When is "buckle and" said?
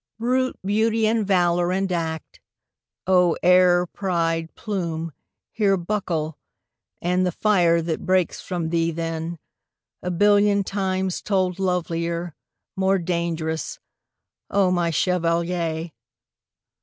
5.77-7.23